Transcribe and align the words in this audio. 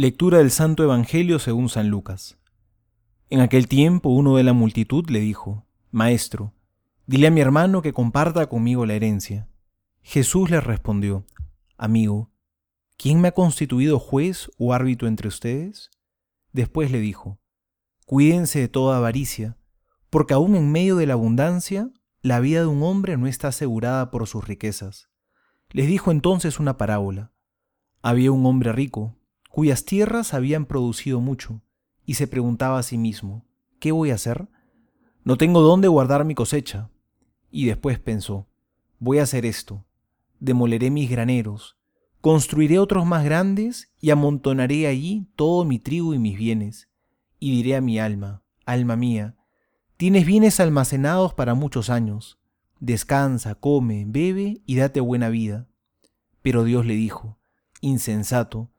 Lectura 0.00 0.38
del 0.38 0.52
Santo 0.52 0.84
Evangelio 0.84 1.40
según 1.40 1.68
San 1.68 1.88
Lucas. 1.88 2.38
En 3.30 3.40
aquel 3.40 3.66
tiempo 3.66 4.10
uno 4.10 4.36
de 4.36 4.44
la 4.44 4.52
multitud 4.52 5.10
le 5.10 5.18
dijo, 5.18 5.66
Maestro, 5.90 6.54
dile 7.08 7.26
a 7.26 7.30
mi 7.32 7.40
hermano 7.40 7.82
que 7.82 7.92
comparta 7.92 8.48
conmigo 8.48 8.86
la 8.86 8.94
herencia. 8.94 9.48
Jesús 10.00 10.50
le 10.50 10.60
respondió, 10.60 11.26
Amigo, 11.76 12.30
¿quién 12.96 13.20
me 13.20 13.26
ha 13.26 13.32
constituido 13.32 13.98
juez 13.98 14.52
o 14.56 14.72
árbitro 14.72 15.08
entre 15.08 15.26
ustedes? 15.26 15.90
Después 16.52 16.92
le 16.92 17.00
dijo, 17.00 17.40
Cuídense 18.06 18.60
de 18.60 18.68
toda 18.68 18.98
avaricia, 18.98 19.56
porque 20.10 20.32
aún 20.32 20.54
en 20.54 20.70
medio 20.70 20.94
de 20.94 21.06
la 21.06 21.14
abundancia, 21.14 21.90
la 22.22 22.38
vida 22.38 22.60
de 22.60 22.66
un 22.66 22.84
hombre 22.84 23.16
no 23.16 23.26
está 23.26 23.48
asegurada 23.48 24.12
por 24.12 24.28
sus 24.28 24.46
riquezas. 24.46 25.08
Les 25.70 25.88
dijo 25.88 26.12
entonces 26.12 26.60
una 26.60 26.76
parábola. 26.76 27.32
Había 28.00 28.30
un 28.30 28.46
hombre 28.46 28.72
rico 28.72 29.17
cuyas 29.48 29.84
tierras 29.84 30.34
habían 30.34 30.66
producido 30.66 31.20
mucho, 31.20 31.62
y 32.04 32.14
se 32.14 32.26
preguntaba 32.26 32.78
a 32.78 32.82
sí 32.82 32.96
mismo, 32.96 33.44
¿qué 33.80 33.92
voy 33.92 34.10
a 34.10 34.14
hacer? 34.14 34.48
No 35.24 35.36
tengo 35.36 35.60
dónde 35.60 35.88
guardar 35.88 36.24
mi 36.24 36.34
cosecha. 36.34 36.90
Y 37.50 37.66
después 37.66 37.98
pensó, 37.98 38.46
voy 38.98 39.18
a 39.18 39.22
hacer 39.22 39.46
esto, 39.46 39.84
demoleré 40.38 40.90
mis 40.90 41.10
graneros, 41.10 41.76
construiré 42.20 42.78
otros 42.78 43.06
más 43.06 43.24
grandes 43.24 43.92
y 44.00 44.10
amontonaré 44.10 44.86
allí 44.86 45.28
todo 45.36 45.64
mi 45.64 45.78
trigo 45.78 46.14
y 46.14 46.18
mis 46.18 46.36
bienes, 46.36 46.88
y 47.38 47.50
diré 47.52 47.76
a 47.76 47.80
mi 47.80 47.98
alma, 47.98 48.42
alma 48.66 48.96
mía, 48.96 49.36
tienes 49.96 50.26
bienes 50.26 50.60
almacenados 50.60 51.34
para 51.34 51.54
muchos 51.54 51.90
años, 51.90 52.38
descansa, 52.80 53.54
come, 53.54 54.04
bebe 54.06 54.62
y 54.66 54.76
date 54.76 55.00
buena 55.00 55.28
vida. 55.28 55.68
Pero 56.42 56.64
Dios 56.64 56.86
le 56.86 56.94
dijo, 56.94 57.38
insensato, 57.80 58.70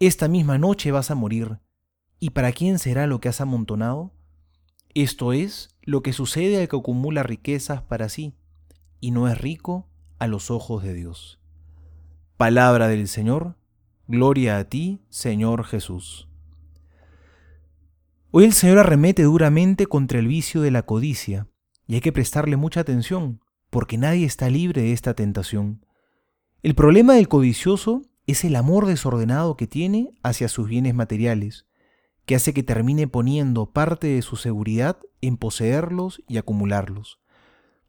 esta 0.00 0.28
misma 0.28 0.58
noche 0.58 0.92
vas 0.92 1.10
a 1.10 1.14
morir. 1.14 1.58
¿Y 2.20 2.30
para 2.30 2.52
quién 2.52 2.78
será 2.78 3.06
lo 3.06 3.20
que 3.20 3.28
has 3.28 3.40
amontonado? 3.40 4.12
Esto 4.94 5.32
es 5.32 5.70
lo 5.82 6.02
que 6.02 6.12
sucede 6.12 6.60
al 6.60 6.68
que 6.68 6.76
acumula 6.76 7.22
riquezas 7.22 7.82
para 7.82 8.08
sí 8.08 8.34
y 9.00 9.10
no 9.10 9.28
es 9.28 9.38
rico 9.38 9.88
a 10.18 10.26
los 10.26 10.50
ojos 10.50 10.82
de 10.82 10.94
Dios. 10.94 11.40
Palabra 12.36 12.88
del 12.88 13.08
Señor, 13.08 13.56
gloria 14.06 14.58
a 14.58 14.64
ti, 14.64 15.00
Señor 15.08 15.64
Jesús. 15.64 16.28
Hoy 18.30 18.44
el 18.44 18.52
Señor 18.52 18.78
arremete 18.78 19.22
duramente 19.22 19.86
contra 19.86 20.18
el 20.18 20.28
vicio 20.28 20.60
de 20.60 20.70
la 20.70 20.82
codicia, 20.82 21.48
y 21.86 21.94
hay 21.94 22.00
que 22.00 22.12
prestarle 22.12 22.56
mucha 22.56 22.80
atención, 22.80 23.40
porque 23.70 23.98
nadie 23.98 24.26
está 24.26 24.50
libre 24.50 24.82
de 24.82 24.92
esta 24.92 25.14
tentación. 25.14 25.84
El 26.62 26.74
problema 26.74 27.14
del 27.14 27.28
codicioso 27.28 28.02
es 28.28 28.44
el 28.44 28.56
amor 28.56 28.86
desordenado 28.86 29.56
que 29.56 29.66
tiene 29.66 30.12
hacia 30.22 30.48
sus 30.48 30.68
bienes 30.68 30.94
materiales, 30.94 31.64
que 32.26 32.34
hace 32.34 32.52
que 32.52 32.62
termine 32.62 33.08
poniendo 33.08 33.72
parte 33.72 34.06
de 34.08 34.20
su 34.20 34.36
seguridad 34.36 34.98
en 35.22 35.38
poseerlos 35.38 36.22
y 36.28 36.36
acumularlos. 36.36 37.20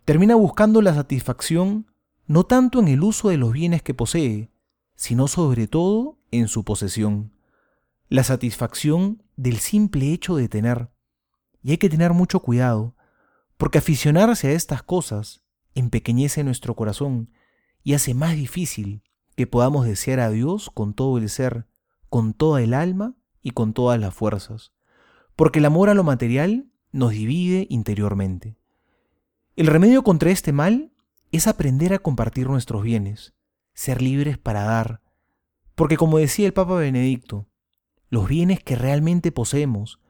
Termina 0.05 0.35
buscando 0.35 0.81
la 0.81 0.95
satisfacción 0.95 1.87
no 2.25 2.45
tanto 2.45 2.79
en 2.79 2.87
el 2.87 3.03
uso 3.03 3.27
de 3.27 3.35
los 3.35 3.51
bienes 3.51 3.81
que 3.81 3.93
posee, 3.93 4.49
sino 4.95 5.27
sobre 5.27 5.67
todo 5.67 6.17
en 6.31 6.47
su 6.47 6.63
posesión. 6.63 7.33
La 8.07 8.23
satisfacción 8.23 9.21
del 9.35 9.57
simple 9.57 10.13
hecho 10.13 10.37
de 10.37 10.47
tener. 10.47 10.89
Y 11.61 11.71
hay 11.71 11.77
que 11.77 11.89
tener 11.89 12.13
mucho 12.13 12.39
cuidado, 12.39 12.95
porque 13.57 13.79
aficionarse 13.79 14.47
a 14.47 14.51
estas 14.51 14.83
cosas 14.83 15.43
empequeñece 15.75 16.45
nuestro 16.45 16.75
corazón 16.75 17.29
y 17.83 17.93
hace 17.93 18.13
más 18.13 18.37
difícil 18.37 19.03
que 19.39 19.47
podamos 19.47 19.85
desear 19.85 20.19
a 20.19 20.29
Dios 20.29 20.69
con 20.69 20.93
todo 20.93 21.17
el 21.17 21.29
ser, 21.29 21.65
con 22.09 22.33
toda 22.33 22.61
el 22.61 22.73
alma 22.73 23.15
y 23.41 23.51
con 23.51 23.71
todas 23.71 23.97
las 23.97 24.13
fuerzas, 24.13 24.73
porque 25.37 25.59
el 25.59 25.65
amor 25.65 25.87
a 25.87 25.93
lo 25.93 26.03
material 26.03 26.69
nos 26.91 27.11
divide 27.11 27.65
interiormente. 27.69 28.57
El 29.55 29.67
remedio 29.67 30.03
contra 30.03 30.30
este 30.30 30.52
mal 30.52 30.91
es 31.31 31.47
aprender 31.47 31.93
a 31.93 31.99
compartir 31.99 32.49
nuestros 32.49 32.83
bienes, 32.83 33.33
ser 33.73 34.02
libres 34.02 34.37
para 34.37 34.64
dar, 34.64 35.02
porque 35.73 35.95
como 35.95 36.17
decía 36.17 36.45
el 36.45 36.52
Papa 36.52 36.73
Benedicto, 36.73 37.47
los 38.09 38.27
bienes 38.27 38.61
que 38.61 38.75
realmente 38.75 39.31
poseemos 39.31 40.02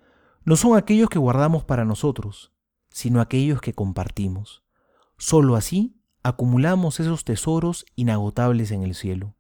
no 0.44 0.56
son 0.56 0.76
aquellos 0.76 1.08
que 1.08 1.20
guardamos 1.20 1.64
para 1.64 1.86
nosotros, 1.86 2.52
sino 2.90 3.22
aquellos 3.22 3.62
que 3.62 3.74
compartimos. 3.74 4.64
Solo 5.20 5.56
así 5.56 5.99
acumulamos 6.24 7.00
esos 7.00 7.24
tesoros 7.24 7.86
inagotables 7.96 8.72
en 8.72 8.84
el 8.84 8.96
cielo. 8.96 9.36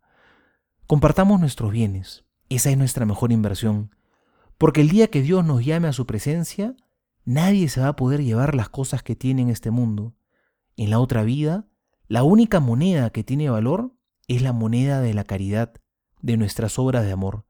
Compartamos 0.87 1.39
nuestros 1.39 1.71
bienes, 1.71 2.25
esa 2.49 2.69
es 2.69 2.77
nuestra 2.77 3.05
mejor 3.05 3.31
inversión, 3.31 3.95
porque 4.57 4.81
el 4.81 4.89
día 4.89 5.09
que 5.09 5.21
Dios 5.21 5.45
nos 5.45 5.63
llame 5.63 5.87
a 5.87 5.93
su 5.93 6.05
presencia, 6.05 6.75
nadie 7.25 7.69
se 7.69 7.81
va 7.81 7.89
a 7.89 7.95
poder 7.95 8.23
llevar 8.23 8.55
las 8.55 8.69
cosas 8.69 9.03
que 9.03 9.15
tiene 9.15 9.43
en 9.43 9.49
este 9.49 9.71
mundo. 9.71 10.15
En 10.77 10.89
la 10.89 10.99
otra 10.99 11.23
vida, 11.23 11.67
la 12.07 12.23
única 12.23 12.59
moneda 12.59 13.09
que 13.11 13.23
tiene 13.23 13.49
valor 13.49 13.93
es 14.27 14.41
la 14.41 14.53
moneda 14.53 15.01
de 15.01 15.13
la 15.13 15.23
caridad, 15.23 15.73
de 16.21 16.37
nuestras 16.37 16.79
obras 16.79 17.05
de 17.05 17.11
amor. 17.11 17.45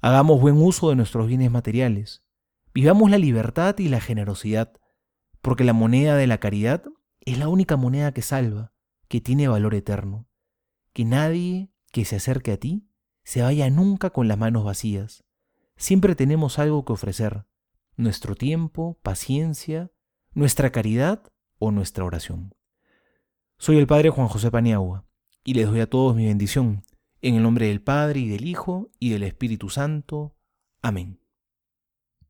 Hagamos 0.00 0.40
buen 0.40 0.60
uso 0.60 0.90
de 0.90 0.96
nuestros 0.96 1.28
bienes 1.28 1.50
materiales. 1.50 2.24
Vivamos 2.72 3.10
la 3.10 3.18
libertad 3.18 3.78
y 3.78 3.88
la 3.88 4.00
generosidad, 4.00 4.72
porque 5.40 5.64
la 5.64 5.72
moneda 5.72 6.16
de 6.16 6.26
la 6.26 6.38
caridad 6.38 6.82
es 7.24 7.38
la 7.38 7.48
única 7.48 7.76
moneda 7.76 8.12
que 8.12 8.22
salva, 8.22 8.72
que 9.08 9.20
tiene 9.20 9.48
valor 9.48 9.74
eterno. 9.74 10.28
Que 10.92 11.04
nadie 11.04 11.70
que 11.92 12.04
se 12.04 12.16
acerque 12.16 12.52
a 12.52 12.56
ti 12.56 12.88
se 13.24 13.42
vaya 13.42 13.68
nunca 13.70 14.10
con 14.10 14.28
las 14.28 14.38
manos 14.38 14.64
vacías. 14.64 15.24
Siempre 15.76 16.14
tenemos 16.14 16.58
algo 16.58 16.84
que 16.84 16.92
ofrecer, 16.92 17.46
nuestro 17.96 18.34
tiempo, 18.34 18.98
paciencia, 19.02 19.90
nuestra 20.32 20.70
caridad 20.70 21.32
o 21.58 21.70
nuestra 21.70 22.04
oración. 22.04 22.54
Soy 23.58 23.78
el 23.78 23.86
Padre 23.86 24.10
Juan 24.10 24.28
José 24.28 24.50
Paniagua 24.50 25.06
y 25.44 25.54
les 25.54 25.66
doy 25.66 25.80
a 25.80 25.88
todos 25.88 26.14
mi 26.14 26.26
bendición, 26.26 26.82
en 27.22 27.36
el 27.36 27.42
nombre 27.42 27.68
del 27.68 27.80
Padre 27.80 28.20
y 28.20 28.28
del 28.28 28.46
Hijo 28.46 28.90
y 28.98 29.10
del 29.10 29.22
Espíritu 29.22 29.70
Santo. 29.70 30.36
Amén. 30.82 31.23